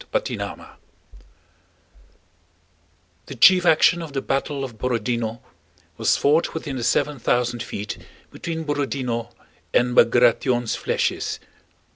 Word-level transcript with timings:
CHAPTER 0.11 0.33
XXXIII 0.33 0.65
The 3.27 3.35
chief 3.35 3.67
action 3.67 4.01
of 4.01 4.13
the 4.13 4.21
battle 4.23 4.63
of 4.63 4.79
Borodinó 4.79 5.41
was 5.97 6.17
fought 6.17 6.55
within 6.55 6.77
the 6.77 6.83
seven 6.83 7.19
thousand 7.19 7.61
feet 7.61 7.99
between 8.31 8.65
Borodinó 8.65 9.31
and 9.75 9.95
Bagratión's 9.95 10.75
flèches. 10.75 11.37